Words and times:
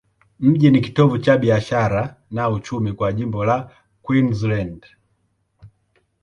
Mji 0.39 0.71
ni 0.71 0.81
kitovu 0.81 1.17
cha 1.17 1.37
biashara 1.37 2.15
na 2.31 2.49
uchumi 2.49 2.93
kwa 2.93 3.13
jimbo 3.13 3.45
la 3.45 3.71
Queensland. 4.01 4.85